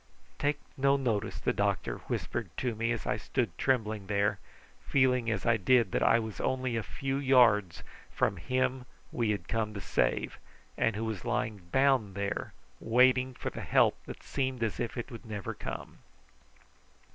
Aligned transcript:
"Take 0.39 0.59
no 0.77 0.97
notice," 0.97 1.39
the 1.39 1.53
doctor 1.53 1.99
whispered 2.07 2.49
to 2.57 2.73
me, 2.73 2.91
as 2.91 3.05
I 3.05 3.17
stood 3.17 3.55
trembling 3.55 4.07
there, 4.07 4.39
feeling 4.87 5.29
as 5.29 5.45
I 5.45 5.57
did 5.57 5.91
that 5.91 6.01
I 6.01 6.17
was 6.17 6.41
only 6.41 6.75
a 6.75 6.81
few 6.81 7.17
yards 7.17 7.83
from 8.09 8.37
him 8.37 8.87
we 9.11 9.29
had 9.29 9.47
come 9.47 9.75
to 9.75 9.79
save, 9.79 10.39
and 10.75 10.95
who 10.95 11.05
was 11.05 11.23
lying 11.23 11.57
bound 11.71 12.15
there 12.15 12.53
waiting 12.79 13.35
for 13.35 13.51
the 13.51 13.61
help 13.61 13.95
that 14.07 14.23
seemed 14.23 14.63
as 14.63 14.79
if 14.79 14.97
it 14.97 15.11
would 15.11 15.23
never 15.27 15.53
come. 15.53 15.99